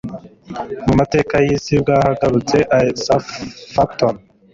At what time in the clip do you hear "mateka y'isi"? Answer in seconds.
0.99-1.73